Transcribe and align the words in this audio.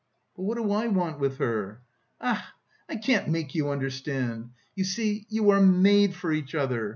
"But 0.35 0.41
what 0.41 0.57
do 0.57 0.71
I 0.71 0.87
want 0.87 1.19
with 1.19 1.37
her?" 1.37 1.83
"Ach, 2.19 2.43
I 2.89 2.95
can't 2.95 3.29
make 3.29 3.53
you 3.53 3.69
understand! 3.69 4.49
You 4.73 4.83
see, 4.83 5.27
you 5.29 5.51
are 5.51 5.61
made 5.61 6.15
for 6.15 6.31
each 6.33 6.55
other! 6.55 6.89